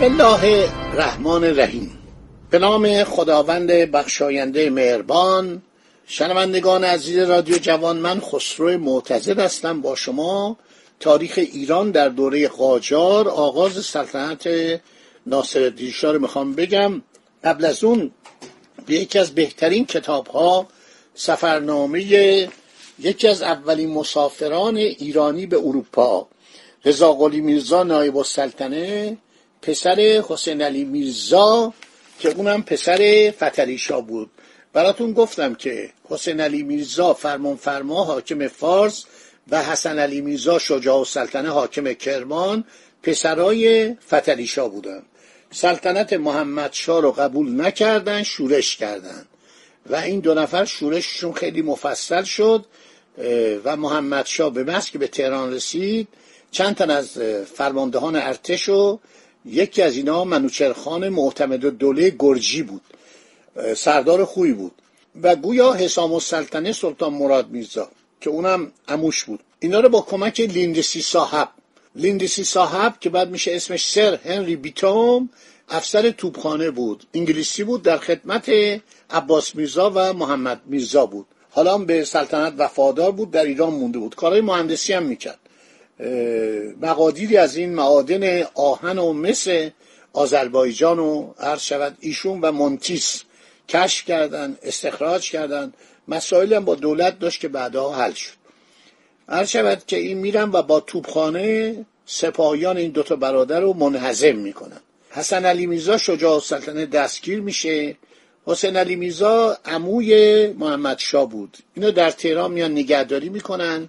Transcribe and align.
بسم 0.00 0.20
الله 0.20 0.68
الرحمن 0.92 1.44
الرحیم. 1.44 1.98
به 2.50 2.58
نام 2.58 3.04
خداوند 3.04 3.70
بخشاینده 3.70 4.70
مهربان 4.70 5.62
شنوندگان 6.06 6.84
عزیز 6.84 7.18
رادیو 7.18 7.58
جوان 7.58 7.96
من 7.96 8.20
خسرو 8.20 8.78
معتزد 8.78 9.38
هستم 9.38 9.80
با 9.80 9.94
شما. 9.94 10.56
تاریخ 11.00 11.34
ایران 11.36 11.90
در 11.90 12.08
دوره 12.08 12.48
قاجار 12.48 13.28
آغاز 13.28 13.84
سلطنت 13.84 14.48
ناصرالدین 15.26 15.90
شاه 15.90 16.12
رو 16.12 16.18
می‌خوام 16.18 16.54
بگم. 16.54 17.02
قبل 17.44 17.64
از 17.64 17.84
اون 17.84 18.10
به 18.86 18.94
یکی 18.94 19.18
از 19.18 19.34
بهترین 19.34 19.86
کتاب 19.86 20.26
ها 20.26 20.66
سفرنامه 21.14 22.00
یکی 22.98 23.28
از 23.28 23.42
اولین 23.42 23.90
مسافران 23.90 24.76
ایرانی 24.76 25.46
به 25.46 25.56
اروپا 25.56 26.28
رضا 26.84 27.12
قلی 27.12 27.40
میرزا 27.40 27.82
نایب 27.82 28.16
السلطنه 28.16 29.16
پسر 29.62 30.22
حسین 30.28 30.62
علی 30.62 30.84
میرزا 30.84 31.74
که 32.18 32.28
اونم 32.28 32.62
پسر 32.62 33.32
فتلیشا 33.36 34.00
بود. 34.00 34.30
براتون 34.72 35.12
گفتم 35.12 35.54
که 35.54 35.90
حسین 36.08 36.40
علی 36.40 36.62
میرزا 36.62 37.14
فرمان 37.14 37.56
فرما 37.56 38.04
حاکم 38.04 38.48
فارس 38.48 39.04
و 39.50 39.62
حسن 39.62 39.98
علی 39.98 40.20
میرزا 40.20 40.58
شجاع 40.58 40.98
السلطنه 40.98 41.50
حاکم 41.50 41.92
کرمان 41.92 42.64
پسرای 43.02 43.96
فتلیشا 44.08 44.68
بودن 44.68 45.02
سلطنت 45.50 46.12
محمد 46.12 46.72
شاه 46.72 47.02
رو 47.02 47.12
قبول 47.12 47.60
نکردن 47.60 48.22
شورش 48.22 48.76
کردند 48.76 49.26
و 49.86 49.96
این 49.96 50.20
دو 50.20 50.34
نفر 50.34 50.64
شورششون 50.64 51.32
خیلی 51.32 51.62
مفصل 51.62 52.22
شد 52.22 52.64
و 53.64 53.76
محمد 53.76 54.26
شاه 54.26 54.50
به 54.50 54.80
که 54.92 54.98
به 54.98 55.06
تهران 55.06 55.52
رسید. 55.52 56.08
چند 56.50 56.76
تن 56.76 56.90
از 56.90 57.18
فرماندهان 57.54 58.16
ارتش 58.16 58.68
و 58.68 58.98
یکی 59.44 59.82
از 59.82 59.96
اینا 59.96 60.24
منوچرخان 60.24 61.08
معتمد 61.08 61.60
دوله 61.60 62.16
گرجی 62.18 62.62
بود 62.62 62.82
سردار 63.76 64.24
خوبی 64.24 64.52
بود. 64.52 64.72
و 65.22 65.36
گویا 65.36 65.72
حسام 65.72 66.12
السلطنه 66.12 66.72
سلطان 66.72 67.12
مراد 67.14 67.50
میرزا 67.50 67.88
که 68.20 68.30
اونم 68.30 68.72
اموش 68.88 69.24
بود. 69.24 69.40
اینا 69.60 69.80
رو 69.80 69.88
با 69.88 70.00
کمک 70.00 70.40
لیندسی 70.40 71.02
صاحب 71.02 71.48
لیندسی 71.94 72.44
صاحب 72.44 73.00
که 73.00 73.10
بعد 73.10 73.30
میشه 73.30 73.54
اسمش 73.54 73.90
سر 73.90 74.18
هنری 74.24 74.56
بیتوم 74.56 75.28
افسر 75.68 76.10
توپخانه 76.10 76.70
بود. 76.70 77.04
انگلیسی 77.14 77.64
بود 77.64 77.82
در 77.82 77.98
خدمت 77.98 78.50
عباس 79.10 79.54
میرزا 79.54 79.92
و 79.94 80.12
محمد 80.12 80.60
میرزا 80.66 81.06
بود. 81.06 81.26
حالا 81.50 81.78
به 81.78 82.04
سلطنت 82.04 82.54
وفادار 82.58 83.12
بود 83.12 83.30
در 83.30 83.44
ایران 83.44 83.72
مونده 83.72 83.98
بود. 83.98 84.14
کارهای 84.14 84.40
مهندسی 84.40 84.92
هم 84.92 85.02
می‌کرد. 85.02 85.39
مقادیری 86.80 87.36
از 87.36 87.56
این 87.56 87.74
معادن 87.74 88.42
آهن 88.54 88.98
و 88.98 89.12
مس 89.12 89.46
آذربایجان 90.12 90.98
و 90.98 91.32
عرض 91.38 91.62
شود 91.62 91.96
ایشون 92.00 92.40
و 92.40 92.52
مونتیس 92.52 93.22
کشف 93.68 94.04
کردن 94.04 94.58
استخراج 94.62 95.30
کردن. 95.30 95.72
مسائل 96.08 96.52
هم 96.52 96.64
با 96.64 96.74
دولت 96.74 97.18
داشت 97.18 97.40
که 97.40 97.48
بعدها 97.48 97.94
حل 97.94 98.12
شد. 98.12 98.40
عرض 99.28 99.48
شود 99.48 99.82
که 99.86 99.96
این 99.96 100.18
میرن 100.18 100.50
و 100.52 100.62
با 100.62 100.80
توپخانه 100.80 101.76
سپاهیان 102.06 102.76
این 102.76 102.90
دوتا 102.90 103.16
برادر 103.16 103.60
رو 103.60 103.72
منحزم 103.72 104.36
می‌کنن. 104.36 104.80
حسن 105.10 105.44
علی 105.44 105.66
میرزا 105.66 105.98
شجاع 105.98 106.34
السلطنه 106.34 106.86
دستگیر 106.86 107.40
میشه. 107.40 107.96
حسین 108.46 108.76
علی 108.76 108.96
میرزا 108.96 109.58
عموی 109.64 110.46
محمد 110.46 110.98
شاه 110.98 111.28
بود. 111.28 111.56
اینو 111.74 111.90
در 111.90 112.10
تهران 112.10 112.52
میان 112.52 112.72
نگهداری 112.72 113.28
می‌کنن. 113.28 113.88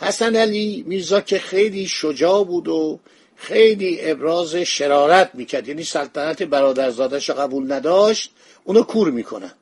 حسن 0.00 0.36
علی 0.36 0.84
میرزا 0.86 1.20
که 1.20 1.38
خیلی 1.38 1.86
شجاع 1.86 2.44
بود 2.44 2.68
و 2.68 3.00
خیلی 3.36 3.98
ابراز 4.00 4.56
شرارت 4.56 5.30
می‌کرد. 5.34 5.68
یعنی 5.68 5.84
سلطنت 5.84 6.42
برادرزادش 6.42 7.30
قبول 7.30 7.72
نداشت 7.72 8.30
اونو 8.64 8.82
کور 8.82 9.10
می‌کنن. 9.10 9.52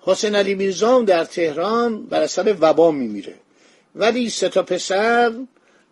حسین 0.00 0.34
علی 0.34 0.54
میرزا 0.54 0.96
هم 0.96 1.04
در 1.04 1.24
تهران 1.24 2.06
بر 2.06 2.22
اثر 2.22 2.56
وبا 2.60 2.90
میمیره. 2.90 3.34
ولی 3.94 4.30
سه 4.30 4.48
تا 4.48 4.62
پسر 4.62 5.32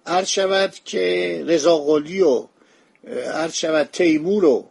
عرض 0.06 0.28
شود 0.28 0.75
که 0.84 1.44
رضا 1.47 1.78
قلی 1.78 2.20
و 2.20 2.47
عرض 3.32 3.54
شود 3.54 3.88
تیمور 3.92 4.44
و 4.44 4.69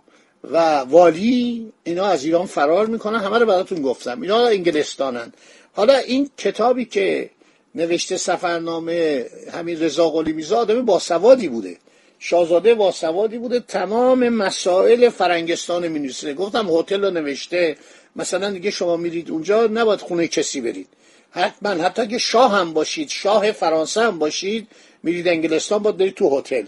و 0.51 0.57
والی 0.79 1.71
اینا 1.83 2.05
از 2.05 2.25
ایران 2.25 2.45
فرار 2.45 2.85
می‌کنن. 2.85 3.19
همه 3.19 3.37
رو 3.37 3.45
براتون 3.45 3.81
گفتم. 3.81 4.21
اینا 4.21 4.47
انگلستانن. 4.47 5.33
حالا 5.73 5.97
این 5.97 6.29
کتابی 6.37 6.85
که 6.85 7.29
نوشته 7.75 8.17
سفرنامه 8.17 9.25
همین 9.53 9.79
رضا 9.79 10.09
قلی 10.09 10.33
میرزا 10.33 10.57
آدم 10.57 10.85
باسوادی 10.85 11.47
بوده. 11.47 11.77
شاهزاده 12.19 12.75
باسوادی 12.75 13.37
بوده. 13.37 13.59
تمام 13.59 14.29
مسائل 14.29 15.09
فرنگستان 15.09 15.87
می 15.87 16.33
گفتم 16.37 16.69
هتل 16.69 17.03
رو 17.03 17.11
نوشته. 17.11 17.77
مثلا 18.15 18.51
دیگه 18.51 18.71
شما 18.71 18.97
میرید 18.97 19.31
اونجا 19.31 19.67
نباید 19.67 19.99
خونه 19.99 20.27
کسی 20.27 20.61
برید. 20.61 20.87
حتما 21.31 21.69
حتی 21.69 22.01
اگه 22.01 22.17
شاه 22.17 22.51
هم 22.51 22.73
باشید 22.73 23.09
شاه 23.09 23.51
فرانسه 23.51 24.01
هم 24.01 24.19
باشید 24.19 24.67
میرید 25.03 25.27
انگلستان 25.27 25.79
باید 25.79 25.97
برید 25.97 26.13
تو 26.13 26.39
هتل. 26.39 26.65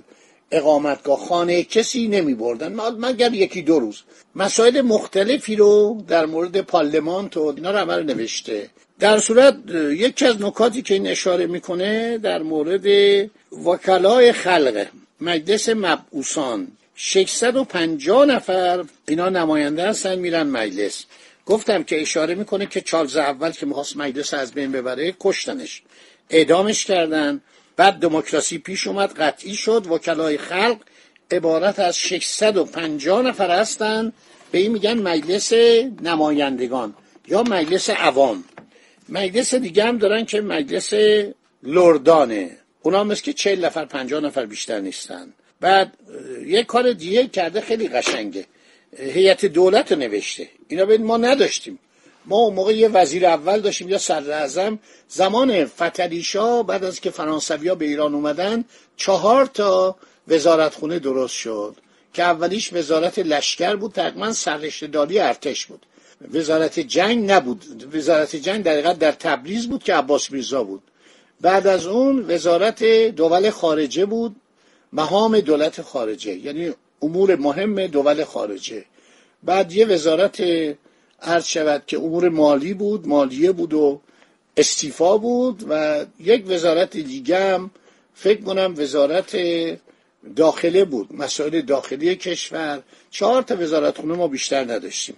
اقامتگاه 0.52 1.20
خانه 1.20 1.64
کسی 1.64 2.08
نمی 2.08 2.34
بردن 2.34 2.74
مگر 3.00 3.34
یکی 3.34 3.62
دو 3.62 3.80
روز. 3.80 4.02
مسائل 4.36 4.82
مختلفی 4.82 5.56
رو 5.56 6.04
در 6.08 6.26
مورد 6.26 6.62
پارلمانت 6.62 7.38
و 7.38 7.54
اینا 7.56 7.72
رو 7.72 8.04
نوشته. 8.04 8.70
در 9.00 9.20
صورت 9.20 9.56
یکی 9.90 10.26
از 10.26 10.42
نکاتی 10.42 10.82
که 10.82 10.94
این 10.94 11.08
اشاره 11.08 11.48
می‌کنه 11.48 12.18
در 12.18 12.42
مورد 12.44 12.86
وکلای 13.66 14.32
خلق 14.32 14.86
مجلس 15.22 15.70
مبعوثان. 15.70 16.68
650 16.96 18.26
نفر 18.26 18.86
اینا 19.08 19.30
نماینده 19.30 19.88
هستن 19.88 20.16
میرن 20.16 20.48
مجلس. 20.48 21.06
گفتم 21.46 21.84
که 21.84 22.02
اشاره 22.02 22.36
می‌کنه 22.36 22.66
که 22.66 22.82
چارلز 22.82 23.18
اول 23.18 23.52
که 23.52 23.66
می‌خواست 23.66 23.98
مجلس 23.98 24.34
از 24.34 24.52
بین 24.52 24.72
ببره 24.72 25.16
کشتنش. 25.20 25.82
اعدامش 26.30 26.86
کردن. 26.86 27.42
بعد 27.78 27.94
دموکراسی 27.94 28.58
پیش 28.58 28.88
اومد 28.88 29.14
قطعی 29.14 29.56
شد 29.56 29.88
وکلای 29.88 30.38
خلق 30.38 30.78
عبارت 31.32 31.80
از 31.80 31.98
650 31.98 33.22
نفر 33.22 33.60
هستن. 33.60 34.14
به 34.52 34.58
این 34.58 34.72
میگن 34.72 34.98
مجلس 34.98 35.54
نمایندگان 36.02 36.96
یا 37.28 37.44
مجلس 37.44 37.90
عوام. 37.90 38.44
مجلس 39.10 39.56
دیگه 39.56 39.84
هم 39.84 39.98
دارن 39.98 40.26
که 40.26 40.42
مجلس 40.42 40.94
لردانه. 41.64 42.58
اونا 42.82 43.04
مثل 43.04 43.24
که 43.24 43.34
40 43.34 43.66
نفر 43.66 43.86
50 43.86 44.24
نفر 44.24 44.46
بیشتر 44.46 44.80
نیستن. 44.80 45.34
بعد 45.60 45.98
یه 46.46 46.64
کار 46.64 46.92
دیگه 46.92 47.28
کرده 47.28 47.62
خیلی 47.62 47.88
قشنگه. 47.88 48.46
هیئت 48.98 49.46
دولت 49.46 49.92
نوشته. 49.92 50.50
اینا 50.68 50.86
به 50.86 50.98
ما 50.98 51.18
نداشتیم. 51.18 51.80
ما 52.28 52.38
اون 52.38 52.54
موقع 52.54 52.76
یه 52.76 52.90
وزیر 52.90 53.26
اول 53.26 53.60
داشتیم 53.62 53.90
یا 53.90 53.98
صدر 53.98 54.78
زمان 55.08 55.66
فتلیشا 55.66 56.64
بعد 56.64 56.84
از 56.84 57.00
که 57.00 57.10
فرانسوی 57.10 57.68
ها 57.68 57.76
به 57.76 57.86
ایران 57.86 58.16
اومدن 58.16 58.66
چهار 58.98 59.46
تا 59.46 59.96
وزارتخونه 60.28 61.00
درست 61.00 61.34
شد 61.34 61.76
که 62.14 62.24
اولیش 62.24 62.74
وزارت 62.74 63.20
لشکر 63.20 63.76
بود 63.76 63.92
تقریبا 63.92 64.32
سررشتهداری 64.32 65.20
ارتش 65.20 65.66
بود. 65.66 65.86
وزارت 66.34 66.80
جنگ 66.80 67.32
نبود. 67.32 67.96
وزارت 67.96 68.36
جنگ 68.36 68.64
دقیقا 68.64 68.94
در 68.94 69.12
تبریز 69.12 69.68
بود 69.68 69.84
که 69.84 69.94
عباس 69.94 70.32
میرزا 70.32 70.64
بود. 70.64 70.82
بعد 71.42 71.68
از 71.68 71.86
اون 71.86 72.26
وزارت 72.32 72.84
دول 72.84 73.50
خارجه 73.50 74.06
بود 74.06 74.36
مهام 74.94 75.40
دولت 75.40 75.82
خارجه. 75.82 76.34
یعنی 76.34 76.74
امور 77.02 77.36
مهم 77.36 77.88
دول 77.88 78.24
خارجه. 78.24 78.86
بعد 79.44 79.74
یه 79.74 79.86
وزارت 79.86 80.42
عرض 81.22 81.46
شود 81.46 81.84
که 81.88 81.98
امور 81.98 82.30
مالی 82.30 82.74
بود 82.74 83.08
مالیه 83.08 83.52
بود 83.52 83.74
و 83.74 84.02
استیفا 84.58 85.18
بود 85.18 85.66
و 85.70 86.06
یک 86.20 86.44
وزارت 86.48 86.98
دیگه 86.98 87.54
هم 87.54 87.72
فکر 88.16 88.42
کنم 88.42 88.74
وزارت 88.78 89.38
داخله 90.36 90.86
بود 90.86 91.16
مسائل 91.16 91.62
داخلی 91.62 92.16
کشور. 92.16 92.84
چهار 93.12 93.42
تا 93.42 93.56
وزارتخونه 93.60 94.14
ما 94.14 94.28
بیشتر 94.28 94.64
نداشتیم. 94.64 95.16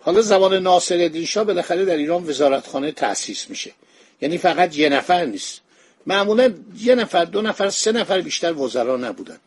حالا 0.00 0.20
زمان 0.20 0.54
ناصر 0.54 1.24
شاه 1.24 1.44
بالاخره 1.44 1.84
در 1.84 1.96
ایران 1.96 2.28
وزارتخانه 2.28 2.92
تأسیس 2.92 3.50
میشه. 3.50 3.72
یعنی 4.20 4.38
فقط 4.38 4.76
یه 4.76 4.88
نفر 4.88 5.24
نیست. 5.24 5.60
معمولا 6.06 6.54
یه 6.78 6.94
نفر 6.94 7.24
دو 7.24 7.42
نفر 7.42 7.68
سه 7.68 7.92
نفر 7.92 8.20
بیشتر 8.20 8.52
وزرا 8.52 8.96
نبودن. 8.96 9.38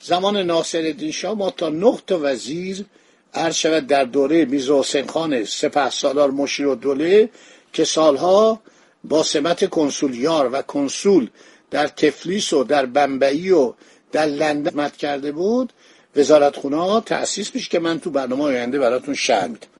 زمان 0.00 0.36
ناصر 0.36 1.10
شاه 1.12 1.34
ما 1.34 1.50
تا 1.50 1.68
نه 1.68 1.98
تا 2.06 2.18
وزیر 2.22 2.84
عرض 3.34 3.54
شود 3.54 3.86
در 3.86 4.04
دوره 4.04 4.44
میرزا 4.44 4.80
حسین 4.80 5.06
خان 5.06 5.44
سپه 5.44 5.90
سالار 5.90 6.30
مشیر 6.30 6.66
و 6.66 6.74
دوله 6.74 7.30
که 7.72 7.84
سالها 7.84 8.60
با 9.04 9.22
سمت 9.22 9.70
کنسولیار 9.70 10.50
و 10.52 10.62
کنسول 10.62 11.30
در 11.70 11.86
تفلیس 11.86 12.52
و 12.52 12.64
در 12.64 12.86
بمبئی 12.86 13.50
و 13.50 13.74
در 14.12 14.26
لندن 14.26 14.80
مد 14.80 14.96
کرده 14.96 15.32
بود 15.32 15.72
وزارت 16.16 16.56
خونه 16.56 17.00
تأسیس 17.00 17.54
میشه 17.54 17.68
که 17.68 17.78
من 17.78 18.00
تو 18.00 18.10
برنامه 18.10 18.44
آینده 18.44 18.78
براتون 18.78 19.14
شهر 19.14 19.48
میدم. 19.48 19.79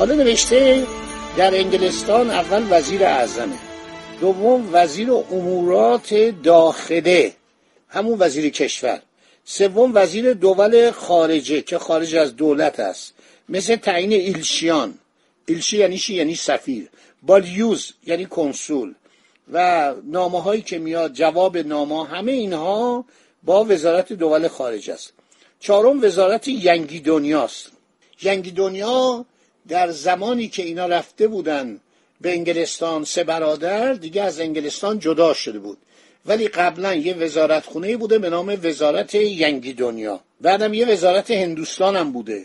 حالا 0.00 0.14
نوشته 0.14 0.86
در 1.36 1.54
انگلستان 1.54 2.30
اول 2.30 2.66
وزیر 2.70 3.04
اعظمه. 3.04 3.58
دوم 4.20 4.68
وزیر 4.72 5.12
امورات 5.12 6.14
داخله 6.42 7.32
همون 7.88 8.18
وزیر 8.18 8.50
کشور. 8.50 9.02
سوم 9.44 9.92
وزیر 9.94 10.32
دول 10.32 10.90
خارجه 10.90 11.62
که 11.62 11.78
خارج 11.78 12.16
از 12.16 12.36
دولت 12.36 12.80
است. 12.80 13.14
مثل 13.48 13.76
تعیین 13.76 14.12
ایلشیان. 14.12 14.94
ایلشی 15.46 15.78
یعنی 15.78 15.98
چی؟ 15.98 16.14
یعنی 16.14 16.34
سفیر. 16.34 16.88
بالیوز 17.22 17.92
یعنی 18.06 18.26
کنسول. 18.26 18.94
و 19.52 19.94
نامه 20.04 20.42
هایی 20.42 20.62
که 20.62 20.78
میاد 20.78 21.12
جواب 21.12 21.58
نامه 21.58 22.06
همه 22.06 22.32
اینها 22.32 23.04
با 23.42 23.64
وزارت 23.64 24.12
دول 24.12 24.48
خارج 24.48 24.90
است. 24.90 25.12
چهارم 25.60 26.02
وزارت 26.04 26.48
ینگی 26.48 27.00
دنیاست. 27.00 27.70
ینگی 28.22 28.50
دنیا 28.50 29.26
در 29.68 29.90
زمانی 29.90 30.48
که 30.48 30.62
اینا 30.62 30.86
رفته 30.86 31.28
بودن 31.28 31.80
به 32.20 32.32
انگلستان 32.32 33.04
سه 33.04 33.24
برادر 33.24 33.92
دیگه 33.92 34.22
از 34.22 34.40
انگلستان 34.40 34.98
جدا 34.98 35.34
شده 35.34 35.58
بود. 35.58 35.78
ولی 36.26 36.48
قبلا 36.48 36.94
یه 36.94 37.14
وزارت 37.14 37.66
خونه 37.66 37.96
بوده 37.96 38.18
به 38.18 38.30
نام 38.30 38.58
وزارت 38.62 39.14
ینگی 39.14 39.72
دنیا. 39.72 40.20
بعدم 40.40 40.74
یه 40.74 40.86
وزارت 40.86 41.30
هندوستان 41.30 41.96
هم 41.96 42.12
بوده 42.12 42.44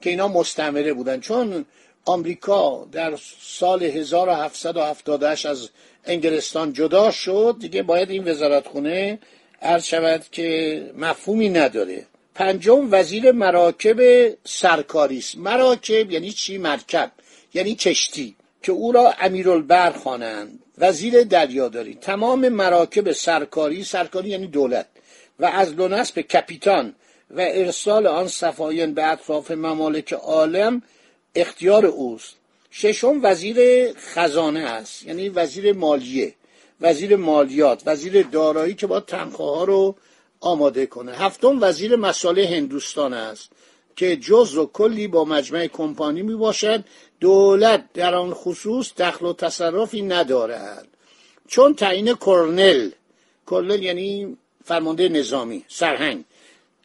که 0.00 0.10
اینا 0.10 0.28
مستمره 0.28 0.92
بودن. 0.92 1.20
چون 1.20 1.64
آمریکا 2.04 2.86
در 2.92 3.18
سال 3.40 3.82
1778 3.82 5.46
از 5.46 5.68
انگلستان 6.04 6.72
جدا 6.72 7.10
شد 7.10 7.56
دیگه 7.60 7.82
باید 7.82 8.10
این 8.10 8.28
وزارت 8.28 8.66
خونه 8.66 9.18
عرض 9.62 9.84
شود 9.84 10.24
که 10.32 10.90
مفهومی 10.96 11.48
نداره. 11.48 12.06
پنجم 12.36 12.88
وزیر 12.90 13.32
مراکب 13.32 14.00
سرکاری 14.44 15.18
است 15.18 15.38
مراکب 15.38 16.10
یعنی 16.10 16.32
چی؟ 16.32 16.58
مرکب 16.58 17.10
یعنی 17.54 17.74
کشتی 17.74 18.36
که 18.62 18.72
او 18.72 18.92
را 18.92 19.14
امیرالبر 19.20 19.90
خوانند. 19.90 20.58
وزیر 20.78 21.22
دریاداری. 21.22 21.94
تمام 21.94 22.48
مراکب 22.48 23.12
سرکاری 23.12 23.84
سرکاری 23.84 24.28
یعنی 24.28 24.46
دولت 24.46 24.86
و 25.40 25.44
از 25.46 25.78
نصب 25.78 26.20
کپیتان 26.20 26.94
و 27.30 27.40
ارسال 27.40 28.06
آن 28.06 28.28
صفاین 28.28 28.94
به 28.94 29.06
اطراف 29.06 29.50
ممالک 29.50 30.12
عالم 30.12 30.82
اختیار 31.34 31.86
اوست. 31.86 32.34
ششم 32.70 33.20
وزیر 33.22 33.92
خزانه 33.92 34.60
است 34.60 35.02
یعنی 35.02 35.28
وزیر 35.28 35.72
مالیه 35.72 36.34
وزیر 36.80 37.16
مالیات 37.16 37.82
وزیر 37.86 38.22
دارایی 38.22 38.74
که 38.74 38.86
با 38.86 39.00
تنخواه 39.00 39.66
رو 39.66 39.96
آماده 40.40 40.86
کنه. 40.86 41.12
هفتم 41.12 41.58
وزیر 41.60 41.96
مسائل 41.96 42.38
هندوستان 42.38 43.14
است 43.14 43.50
که 43.96 44.16
جز 44.16 44.56
و 44.56 44.66
کلی 44.66 45.08
با 45.08 45.24
مجمع 45.24 45.66
کمپانی 45.66 46.22
می 46.22 46.34
باشد. 46.34 46.84
دولت 47.20 47.92
در 47.94 48.14
آن 48.14 48.34
خصوص 48.34 48.94
دخل 48.94 49.26
و 49.26 49.32
تصرفی 49.32 50.02
ندارد. 50.02 50.88
چون 51.48 51.74
تعیین 51.74 52.14
کرنل 52.14 52.90
کرنل 53.50 53.82
یعنی 53.82 54.36
فرمانده 54.64 55.08
نظامی 55.08 55.64
سرهنگ. 55.68 56.24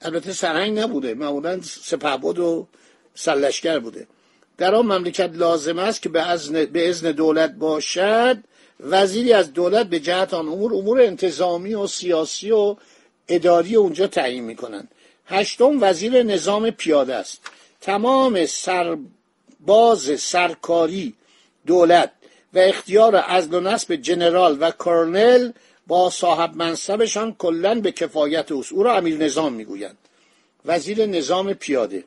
البته 0.02 0.34
سرهنگ 0.34 0.80
نبوده 0.80 1.14
معمولا 1.14 1.62
سپهبد 1.62 2.40
و 2.40 2.68
سلشگر 3.16 3.80
بوده. 3.80 4.08
در 4.58 4.76
آن 4.76 4.86
مملکت 4.86 5.32
لازم 5.34 5.80
است 5.80 6.02
که 6.02 6.10
به 6.10 6.22
ازن 6.22 7.12
دولت 7.12 7.52
باشد. 7.52 8.38
وزیری 8.80 9.34
از 9.34 9.54
دولت 9.54 9.88
به 9.88 10.00
جهت 10.00 10.34
آن 10.34 10.48
امور 10.48 10.74
امور 10.74 11.02
انتظامی 11.02 11.74
و 11.74 11.88
سیاسی 11.88 12.52
و 12.52 12.76
اداری 13.32 13.76
اونجا 13.76 14.08
تعیین 14.08 14.44
می‌کنن. 14.44 14.88
هشتم 15.26 15.78
وزیر 15.84 16.24
نظام 16.24 16.70
پیاده 16.70 17.16
است. 17.16 17.42
تمام 17.82 18.46
سرباز 18.46 20.22
سرکاری 20.22 21.14
دولت 21.66 22.12
و 22.54 22.60
اختیار 22.60 23.24
از 23.28 23.54
و 23.54 23.60
نصب 23.60 23.96
جنرال 23.96 24.58
و 24.60 24.72
کرنل 24.72 25.52
با 25.88 26.10
صاحب 26.10 26.56
منصبشان 26.56 27.36
کلا 27.36 27.82
به 27.82 27.92
کفایت 27.92 28.52
اوست. 28.52 28.72
او 28.72 28.84
را 28.84 28.98
امیر 28.98 29.18
نظام 29.18 29.54
می‌گویند. 29.54 29.98
وزیر 30.66 31.06
نظام 31.06 31.54
پیاده. 31.54 32.04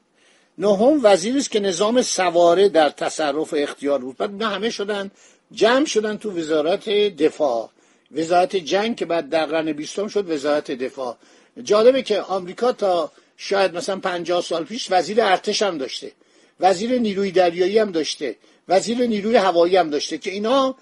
نهم 0.59 1.01
وزیری 1.03 1.39
است 1.39 1.51
که 1.51 1.61
نظام 1.61 2.03
سواره 2.03 2.69
در 2.69 2.89
تصرف 2.89 3.55
اختیار 3.57 3.99
بود. 3.99 4.17
بعد 4.17 4.31
نه 4.31 4.49
همه 4.49 4.71
شدن 4.71 5.11
جمع 5.53 5.85
شدن 5.85 6.17
تو 6.17 6.31
وزارت 6.31 6.89
دفاع. 6.89 7.71
وزارت 8.15 8.57
جنگ 8.57 8.97
که 8.97 9.05
بعد 9.05 9.29
در 9.29 9.47
قرن 9.47 9.73
بیستم 9.73 10.09
شد 10.09 10.31
وزارت 10.31 10.71
دفاع. 10.71 11.17
جالبه 11.63 12.03
که 12.03 12.21
آمریکا 12.21 12.73
تا 12.73 13.13
شاید 13.37 13.77
مثلا 13.77 13.97
پنجاه 13.97 14.43
سال 14.43 14.65
پیش 14.65 14.89
وزیر 14.91 15.23
ارتش 15.23 15.63
هم 15.63 15.79
داشته. 15.79 16.13
وزیر 16.61 16.99
نیروی 16.99 17.31
دریایی 17.31 17.79
هم 17.79 17.93
داشته. 17.93 18.37
وزیر 18.69 19.07
نیروی 19.07 19.37
هوایی 19.37 19.77
هم 19.77 19.91
داشته 19.91 20.19
که 20.19 20.31
اینا 20.31 20.75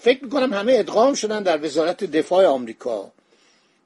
فکر 0.00 0.24
می‌کنم 0.24 0.52
همه 0.52 0.72
ادغام 0.72 1.14
شدن 1.14 1.42
در 1.42 1.64
وزارت 1.64 2.04
دفاع 2.04 2.46
آمریکا 2.46 3.12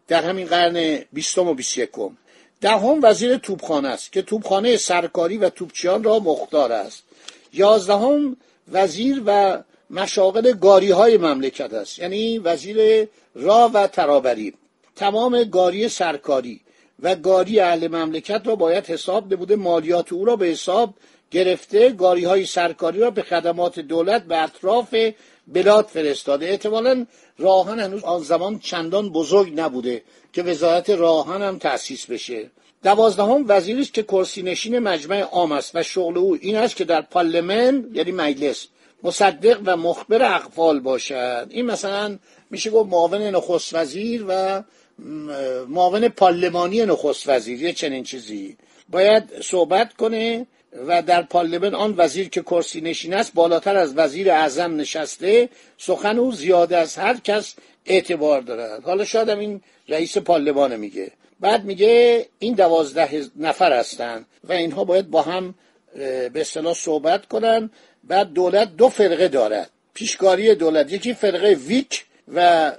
در 0.09 0.25
همین 0.25 0.47
قرن 0.47 1.05
بیستم 1.13 1.49
و 1.49 1.55
بیست 1.55 1.79
یکم. 1.79 2.17
دهم 2.61 2.99
وزیر 3.03 3.37
توپخانه 3.37 3.89
است 3.89 4.13
که 4.13 4.23
توپخانه 4.23 4.77
سرکاری 4.77 5.37
و 5.37 5.49
توپچیان 5.49 6.05
را 6.05 6.19
مختار 6.19 6.73
است. 6.73 7.03
یازدهم 7.53 8.37
وزیر 8.73 9.23
و 9.27 9.63
مشاغل 9.93 10.53
گاری 10.53 10.91
های 10.91 11.17
مملکت 11.17 11.75
است. 11.75 11.99
یعنی 11.99 12.39
وزیر 12.39 13.09
را 13.35 13.71
و 13.75 13.87
ترابری. 13.87 14.55
تمام 14.97 15.45
گاری 15.45 15.89
سرکاری 15.89 16.61
و 17.03 17.15
گاری 17.15 17.61
اهل 17.61 17.89
مملکت 17.89 18.43
را 18.45 18.57
باید 18.57 18.87
حساب 18.87 19.35
نموده. 19.35 19.57
مالیات 19.57 20.13
او 20.13 20.25
را 20.25 20.37
به 20.37 20.47
حساب 20.47 20.95
گرفته. 21.31 21.91
گاری 21.91 22.25
های 22.25 22.47
سرکاری 22.47 22.99
را 22.99 23.11
به 23.11 23.23
خدمات 23.23 23.79
دولت 23.79 24.25
به 24.25 24.43
اطراف 24.43 24.95
بلاد 25.47 25.87
فرستاده. 25.87 26.47
احتمالا 26.47 27.07
راهن 27.39 27.81
هنوز 27.81 28.05
آن 28.05 28.23
زمان 28.23 28.59
چندان 28.59 29.09
بزرگ 29.11 29.61
نبوده 29.61 30.03
که 30.33 30.43
وزارت 30.43 30.91
راهن 30.91 31.43
هم 31.43 31.59
تأسیس 31.59 32.07
بشه. 32.07 32.51
دوازدهم 32.83 33.45
وزیری 33.49 33.81
است 33.81 33.95
که 33.95 34.03
کرسی 34.03 34.43
نشین 34.43 34.79
مجمع 34.79 35.21
عام 35.21 35.53
است 35.53 35.71
و 35.75 35.83
شغل 35.83 36.19
او 36.19 36.39
این 36.41 36.57
است 36.57 36.77
که 36.77 36.85
در 36.85 37.01
پارلمان 37.03 37.91
یعنی 37.95 38.13
مجلس 38.13 38.67
مصدق 39.03 39.61
و 39.65 39.77
مخبر 39.77 40.35
اقفال 40.35 40.81
باشد. 40.81 41.47
این 41.51 41.67
مثلا 41.67 42.19
میشه 42.51 42.71
گفت 42.71 42.91
معاون 42.91 43.23
نخست 43.23 43.75
وزیر 43.75 44.25
و 44.29 44.63
معاون 45.69 46.09
پارلمانی 46.09 46.87
نخست 46.87 47.29
وزیر 47.29 47.63
یه 47.63 47.73
چنین 47.73 48.05
چیزی. 48.05 48.57
باید 48.89 49.43
صحبت 49.43 49.93
کنه 49.93 50.47
و 50.87 51.03
در 51.03 51.23
پارلمان 51.23 51.75
آن 51.75 51.95
وزیر 51.97 52.29
که 52.29 52.43
کرسی 52.43 52.81
نشین 52.81 53.15
است 53.15 53.35
بالاتر 53.35 53.77
از 53.77 53.97
وزیر 53.97 54.31
اعظم 54.31 54.77
نشسته 54.77 55.49
سخن 55.79 56.19
او 56.19 56.33
زیاده 56.33 56.77
از 56.77 56.97
هر 56.97 57.17
کس 57.25 57.55
اعتبار 57.87 58.41
دارد. 58.41 58.85
حالا 58.85 59.05
شاید 59.05 59.29
این 59.29 59.61
رئیس 59.89 60.19
پارلمان 60.19 60.77
میگه. 60.77 61.13
بعد 61.41 61.65
میگه 61.65 62.27
این 62.39 62.55
دوازده 62.55 63.25
نفر 63.37 63.73
هستند 63.79 64.27
و 64.45 64.53
اینها 64.53 64.85
باید 64.85 65.11
با 65.11 65.23
هم 65.23 65.55
به 65.95 66.41
اصطلاح 66.41 66.75
صحبت 66.75 67.27
کنن 67.27 67.71
بعد 68.05 68.33
دولت 68.33 68.77
دو 68.77 68.89
فرقه 68.89 69.29
دارد. 69.29 69.71
پیشکاری 69.95 70.55
دولت 70.55 70.93
یکی 70.93 71.15
فرقه 71.15 71.55
ویک 71.55 72.05
و 72.35 72.73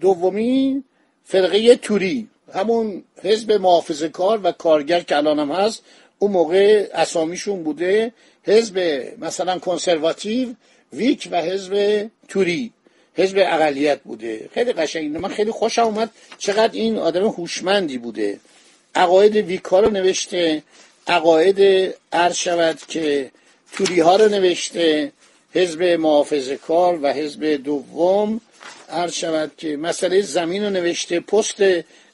دومی 0.00 0.84
فرقه 1.24 1.76
توری. 1.76 2.28
همون 2.54 3.04
حزب 3.22 3.52
محافظه 3.52 4.08
کار 4.08 4.40
و 4.42 4.52
کارگر 4.52 5.00
که 5.00 5.16
الان 5.16 5.38
هم 5.38 5.52
هست 5.52 5.82
اون 6.18 6.32
موقع 6.32 6.88
اسامیشون 6.94 7.62
بوده 7.62 8.12
حزب 8.42 9.04
مثلا 9.18 9.58
کنسرواتیو 9.58 10.48
ویک 10.92 11.28
و 11.30 11.42
حزب 11.42 12.06
توری. 12.28 12.72
حزب 13.14 13.38
اقلیت 13.38 14.00
بوده. 14.00 14.48
خیلی 14.54 14.72
قشنگ 14.72 15.16
من 15.16 15.28
خیلی 15.28 15.50
خوشم 15.50 15.82
اومد 15.82 16.10
چقدر 16.38 16.72
این 16.72 16.98
آدم 16.98 17.26
هوشمندی 17.26 17.98
بوده. 17.98 18.40
عقاید 18.94 19.36
ویکا 19.36 19.80
رو 19.80 19.90
نوشته. 19.90 20.62
عقاید 21.06 21.94
عرض 22.12 22.36
شود 22.36 22.78
که 22.88 23.30
توری 23.72 24.00
ها 24.00 24.16
رو 24.16 24.28
نوشته 24.28 25.12
حزب 25.54 25.82
محافظ 25.82 26.50
کار 26.50 26.98
و 27.02 27.12
حزب 27.12 27.44
دوم 27.44 28.40
عرض 28.88 29.14
شود 29.14 29.52
که 29.56 29.76
مسئله 29.76 30.22
زمین 30.22 30.64
رو 30.64 30.70
نوشته 30.70 31.20
پست 31.20 31.62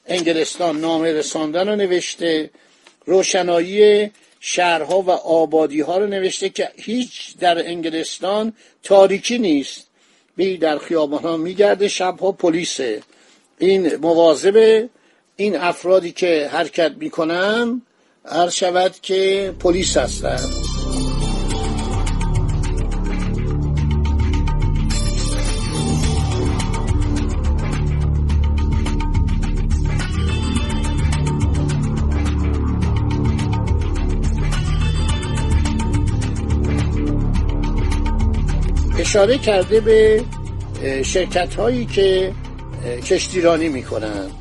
انگلستان 0.07 0.79
نامه 0.79 1.13
رساندن 1.13 1.67
رو 1.67 1.75
نوشته 1.75 2.49
روشنایی 3.05 4.11
شهرها 4.39 5.01
و 5.01 5.09
آبادی 5.11 5.81
ها 5.81 5.97
رو 5.97 6.07
نوشته 6.07 6.49
که 6.49 6.69
هیچ 6.75 7.37
در 7.37 7.67
انگلستان 7.67 8.53
تاریکی 8.83 9.37
نیست. 9.37 9.87
بی 10.35 10.57
در 10.57 10.77
خیابان 10.77 11.23
ها 11.23 11.37
میگرده 11.37 11.87
شبها 11.87 12.31
پلیسه. 12.31 13.01
این 13.59 13.95
مواظب 13.95 14.87
این 15.35 15.55
افرادی 15.55 16.11
که 16.11 16.49
حرکت 16.51 16.91
می‌کنن 16.97 17.81
عرض 18.25 18.53
شود 18.53 18.95
که 19.01 19.53
پلیس 19.59 19.97
هستن. 19.97 20.68
اشاره 39.09 39.37
کرده 39.37 39.79
به 39.79 40.23
شرکت 41.03 41.55
هایی 41.55 41.85
که 41.85 42.31
کشتیرانی 43.09 43.69
می‌کنن 43.69 44.31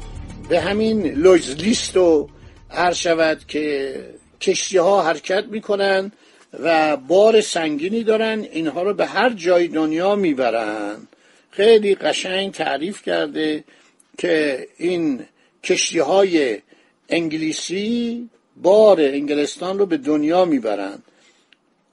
به 0.48 0.60
همین 0.60 1.06
لویز 1.06 1.50
لیست 1.50 1.96
و 1.96 2.28
عرض 2.70 2.96
شود 2.96 3.46
که 3.46 3.94
کشتی 4.40 4.76
ها 4.76 5.02
حرکت 5.02 5.44
می‌کنن 5.50 6.12
و 6.62 6.96
بار 6.96 7.40
سنگینی 7.40 8.04
دارن. 8.04 8.46
اینها 8.52 8.82
رو 8.82 8.94
به 8.94 9.06
هر 9.06 9.30
جای 9.30 9.68
دنیا 9.68 10.14
می‌برن 10.14 10.96
خیلی 11.50 11.94
قشنگ 11.94 12.52
تعریف 12.52 13.02
کرده 13.02 13.64
که 14.18 14.66
این 14.78 15.20
کشتی 15.64 15.98
های 15.98 16.58
انگلیسی 17.08 18.28
بار 18.56 19.00
انگلستان 19.00 19.78
رو 19.78 19.87
به 19.87 19.96
دنیا 19.96 20.44
می‌برن 20.44 20.98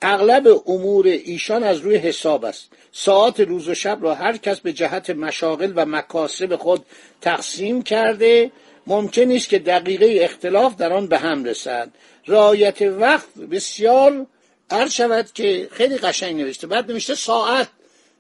اغلب 0.08 0.64
امور 0.68 1.08
ایشان 1.08 1.64
از 1.64 1.78
روی 1.78 1.96
حساب 1.96 2.46
است. 2.46 2.70
ساعت 2.92 3.40
روز 3.40 3.68
و 3.68 3.74
شب 3.74 3.98
را 4.02 4.16
هر 4.16 4.38
کس 4.38 4.60
به 4.60 4.74
جهت 4.74 5.10
مشاغل 5.10 5.74
و 5.76 5.86
مکاسب 5.86 6.56
خود 6.56 6.86
تقسیم 7.22 7.82
کرده 7.82 8.52
ممکن 8.88 9.32
است 9.32 9.50
که 9.50 9.60
دقیقه 9.60 10.20
اختلاف 10.22 10.76
در 10.76 10.94
آن 10.94 11.08
به 11.08 11.18
هم 11.18 11.44
رسد. 11.44 11.90
رعایت 12.28 12.82
وقت 12.82 13.34
بسیار 13.52 14.26
عرض 14.70 14.92
شود 14.92 15.32
که 15.34 15.68
خیلی 15.72 15.98
قشنگ 15.98 16.42
نوشته. 16.42 16.68
بعد 16.68 16.92
نوشته 16.92 17.16
ساعت. 17.16 17.68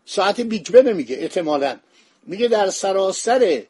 ساعت 0.05 0.41
بیگبه 0.41 0.81
نمیگه 0.81 1.15
احتمالا. 1.19 1.77
میگه 2.27 2.47
در 2.47 2.69
سراسر 2.69 3.61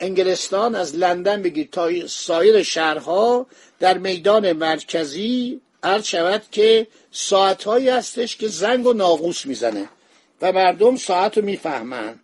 انگلستان 0.00 0.74
از 0.74 0.96
لندن 0.96 1.42
بگید 1.42 1.70
تا 1.70 2.06
سایر 2.06 2.62
شهرها 2.62 3.46
در 3.80 3.98
میدان 3.98 4.52
مرکزی 4.52 5.60
عرض 5.82 6.04
شود 6.04 6.42
که 6.52 6.86
ساعتهایی 7.12 7.88
هستش 7.88 8.36
که 8.36 8.48
زنگ 8.48 8.86
و 8.86 8.92
ناقوس 8.92 9.46
می‌زنه 9.46 9.88
و 10.42 10.52
مردم 10.52 10.96
ساعت 10.96 11.38
رو 11.38 11.44
می‌فهمن. 11.44 12.20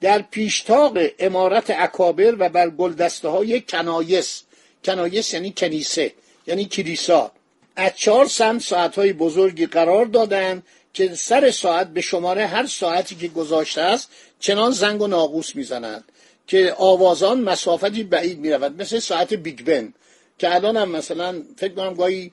در 0.00 0.22
پیشتاق 0.22 0.98
امارت 1.18 1.70
اکابر 1.76 2.34
و 2.38 2.48
بر 2.48 2.70
گلدسته 2.70 3.28
های 3.28 3.60
کنایس 3.60 4.42
کنایس 4.84 5.34
یعنی 5.34 5.52
کنیسه 5.56 6.12
یعنی 6.46 6.64
کلیسا 6.64 7.32
از 7.76 7.92
چهار 7.96 8.26
سمت 8.26 8.62
ساعت 8.62 8.96
های 8.96 9.12
بزرگی 9.12 9.66
قرار 9.66 10.06
دادن 10.06 10.62
که 10.94 11.14
سر 11.14 11.50
ساعت 11.50 11.88
به 11.88 12.00
شماره 12.00 12.46
هر 12.46 12.66
ساعتی 12.66 13.14
که 13.14 13.28
گذاشته 13.28 13.80
است 13.80 14.10
چنان 14.40 14.70
زنگ 14.70 15.02
و 15.02 15.06
ناقوس 15.06 15.56
می‌زنند 15.56 16.04
که 16.46 16.74
آوازان 16.78 17.40
مسافتی 17.40 18.02
بعید 18.02 18.38
می‌رود 18.38 18.80
مثل 18.82 18.98
ساعت 18.98 19.34
بیگ 19.34 19.62
بن 19.64 19.94
که 20.38 20.54
الان 20.54 20.76
هم 20.76 20.90
مثلا 20.90 21.42
فکر 21.56 21.74
کنم 21.74 21.94
گاهی 21.94 22.32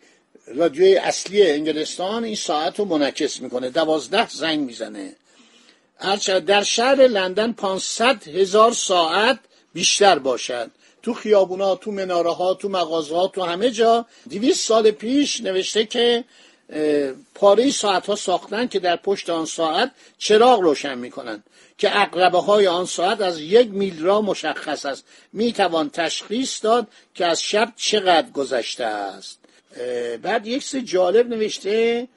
رادیوی 0.56 0.98
اصلی 0.98 1.52
انگلستان 1.52 2.24
این 2.24 2.36
ساعت 2.36 2.80
رو 2.80 2.86
منعکس 2.86 3.42
می‌کنه. 3.42 3.70
دوازده 3.70 4.30
زنگ 4.30 4.60
می‌زنه. 4.60 5.16
در 6.48 6.64
شهر 6.64 6.96
لندن 6.96 7.52
500 7.52 8.28
هزار 8.28 8.72
ساعت 8.72 9.40
بیشتر 9.74 10.20
باشد. 10.20 10.72
تو 11.04 11.14
خیابونا 11.14 11.76
تو 11.76 11.92
مناره 11.92 12.34
ها 12.34 12.54
تو 12.54 12.70
مغازه 12.70 13.16
ها 13.16 13.28
تو 13.28 13.44
همه 13.44 13.72
جا 13.72 14.06
دویست 14.30 14.68
سال 14.68 14.92
پیش 14.92 15.42
نوشته 15.42 15.86
که 15.86 16.24
پاره 17.36 17.72
ساعت 17.72 18.08
ها 18.08 18.16
ساختن 18.16 18.68
که 18.68 18.80
در 18.80 18.96
پشت 18.96 19.30
آن 19.30 19.46
ساعت 19.46 19.92
چراغ 20.18 20.60
روشن 20.60 20.98
می‌کنن 20.98 21.44
که 21.78 22.02
اقربه 22.02 22.40
های 22.40 22.68
آن 22.68 22.86
ساعت 22.86 23.22
از 23.22 23.40
یک 23.40 23.68
میل 23.68 24.04
را 24.04 24.22
مشخص 24.22 24.86
است. 24.86 25.04
می‌توان 25.34 25.90
تشخیص 25.90 26.64
داد 26.64 26.88
که 27.16 27.26
از 27.26 27.44
شب 27.44 27.74
چقدر 27.76 28.30
گذشته 28.30 28.86
است. 28.86 29.40
بعد 30.22 30.48
یک 30.48 30.64
سه 30.64 30.82
جالب 30.82 31.30
نوشته 31.30 32.08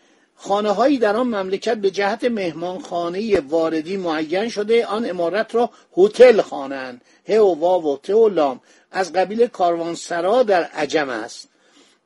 خانه 0.42 0.71
هایی 0.71 0.99
در 0.99 1.16
آن 1.16 1.26
مملکت 1.26 1.76
به 1.76 1.90
جهت 1.90 2.25
مهمانخانه 2.25 3.40
واردی 3.40 3.97
معین 3.97 4.49
شده 4.49 4.87
آن 4.87 5.11
امارت 5.11 5.54
را 5.54 5.71
هتل 5.97 6.40
خوانند. 6.40 7.00
ه 7.28 7.38
و 7.38 7.54
واو 7.54 7.94
و 7.94 7.97
ت 7.97 8.11
و 8.11 8.28
لام. 8.28 8.61
از 8.90 9.12
قبیل 9.12 9.47
کاروانسرا 9.47 10.42
در 10.42 10.62
عجم 10.62 11.09
است. 11.09 11.49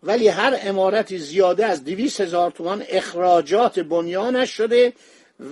ولی 0.02 0.28
هر 0.28 0.58
امارتی 0.62 1.18
زیاده 1.18 1.66
از 1.66 1.84
دویست 1.84 2.20
هزار 2.20 2.50
تومان 2.50 2.84
اخراجات 2.88 3.78
بنیانش 3.78 4.50
شده 4.50 4.92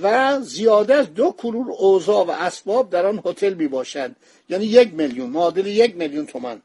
و 0.03 0.39
زیاده 0.41 0.95
از 0.95 1.15
دو 1.15 1.35
کرور 1.39 1.73
اوضاع 1.79 2.27
و 2.27 2.31
اسباب 2.31 2.91
در 2.91 3.07
آن 3.07 3.23
هتل 3.25 3.55
می 3.55 3.69
باشد 3.69 4.11
یعنی 4.49 4.65
یک 4.65 4.95
میلیون 4.95 5.31
معادل 5.31 5.67
یک 5.67 5.97
میلیون 5.97 6.27
تومان. 6.27 6.63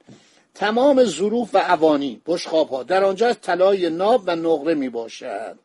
تمام 0.56 1.04
ظروف 1.04 1.56
و 1.56 1.58
اوانی 1.58 2.22
بشخاب 2.26 2.88
در 2.88 3.04
آنجا 3.04 3.28
از 3.28 3.42
طلای 3.42 3.90
ناب 3.90 4.24
و 4.26 4.36
نقره 4.36 4.74
می 4.74 4.90
باشد 4.90 5.56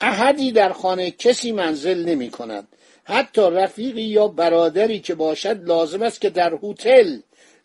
احدی 0.00 0.52
در 0.52 0.72
خانه 0.72 1.10
کسی 1.10 1.52
منزل 1.52 2.04
نمی 2.04 2.30
کند 2.30 2.68
حتی 3.04 3.42
رفیقی 3.42 4.02
یا 4.02 4.28
برادری 4.28 5.00
که 5.00 5.14
باشد 5.14 5.64
لازم 5.64 6.02
است 6.02 6.20
که 6.20 6.30
در 6.30 6.58
هتل 6.62 7.16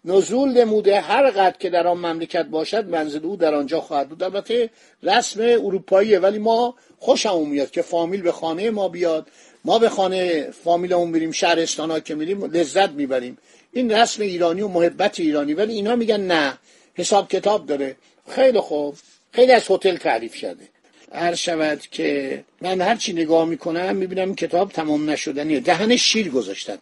نزول 0.06 0.50
نموده 0.50 1.02
هر 1.02 1.32
قد 1.32 1.58
که 1.58 1.70
در 1.70 1.88
آن 1.88 1.98
مملکت 1.98 2.46
باشد 2.46 2.90
منزل 2.90 3.26
او 3.26 3.36
در 3.36 3.56
آنجا 3.56 3.82
خواهد 3.82 4.10
بود. 4.10 4.24
البته 4.24 4.70
رسم 5.04 5.42
اروپاییه 5.42 6.20
ولی 6.20 6.40
ما 6.40 6.76
خوشمون 7.00 7.50
میاد 7.50 7.72
که 7.72 7.82
فامیل 7.82 8.22
به 8.22 8.32
خانه 8.32 8.70
ما 8.70 8.90
بیاد. 8.90 9.28
ما 9.66 9.80
به 9.80 9.90
خانه 9.90 10.52
فامیلمون 10.64 11.10
میریم 11.10 11.32
شهرستان 11.32 11.92
ها 11.92 12.00
که 12.00 12.16
میریم 12.16 12.46
لذت 12.46 12.90
می‌بریم. 12.90 13.38
این 13.76 13.92
رسم 13.92 14.22
ایرانی 14.22 14.62
و 14.62 14.68
محبت 14.68 15.20
ایرانی 15.20 15.54
ولی 15.54 15.74
اینا 15.74 15.96
میگن 15.96 16.22
نه 16.22 16.58
حساب 16.94 17.30
کتاب 17.30 17.66
داره. 17.66 17.96
خیلی 18.30 18.60
خوب. 18.60 18.96
خیلی 19.32 19.52
از 19.52 19.64
هتل 19.70 19.98
تعریف 19.98 20.36
شده. 20.36 20.68
هر 21.12 21.36
شود 21.36 21.82
که 21.82 22.44
من 22.62 22.82
هرچی 22.82 23.14
نگاه 23.14 23.46
می‌کنم 23.46 23.96
می‌بینم 23.96 24.36
کتاب 24.36 24.72
تمام 24.72 25.10
نشدنیه 25.10 25.60
دهن 25.60 25.96
شیر 25.96 26.30
گذاشتن. 26.30 26.78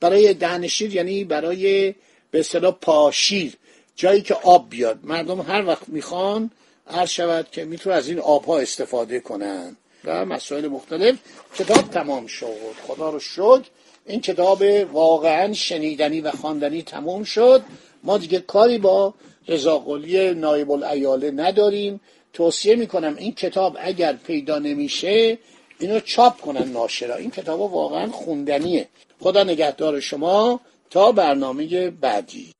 برای 0.00 0.34
دهن 0.34 0.66
شیر 0.66 0.94
یعنی 0.94 1.24
برای 1.24 1.94
به 2.30 2.40
اصطلاح 2.40 2.76
پاشیر. 2.80 3.52
جایی 3.96 4.22
که 4.22 4.34
آب 4.34 4.70
بیاد. 4.70 4.98
مردم 5.02 5.40
هر 5.40 5.66
وقت 5.66 5.88
می‌خوان 5.88 6.50
هر 6.86 7.06
شود 7.06 7.50
که 7.52 7.64
می‌تونه 7.64 7.96
از 7.96 8.08
این 8.08 8.18
آبها 8.18 8.58
استفاده 8.58 9.20
کنن. 9.20 9.76
و 10.04 10.24
مسائل 10.24 10.68
مختلف. 10.68 11.18
کتاب 11.54 11.90
تمام 11.90 12.26
شد. 12.26 12.74
خدا 12.86 13.10
رو 13.10 13.20
شکر. 13.20 13.64
این 14.08 14.20
کتاب 14.20 14.62
واقعا 14.92 15.52
شنیدنی 15.52 16.20
و 16.20 16.30
خواندنی 16.30 16.82
تمام 16.82 17.24
شد. 17.24 17.62
ما 18.04 18.18
دیگه 18.18 18.38
کاری 18.38 18.78
با 18.78 19.14
رضاقلی 19.48 20.34
نایب 20.34 20.70
الایاله 20.70 21.30
نداریم. 21.30 22.00
توصیه 22.32 22.76
می‌کنم 22.76 23.16
این 23.18 23.34
کتاب 23.34 23.76
اگر 23.80 24.12
پیدا 24.12 24.58
نمیشه 24.58 25.38
اینو 25.80 26.00
چاپ 26.00 26.40
کنن 26.40 26.72
ناشرا. 26.72 27.16
این 27.16 27.30
کتاب 27.30 27.60
واقعا 27.60 28.10
خوندنیه. 28.10 28.88
خدا 29.20 29.44
نگهدار 29.44 30.00
شما. 30.00 30.60
تا 30.90 31.12
برنامه 31.12 31.90
بعدی. 31.90 32.52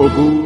عبور 0.00 0.45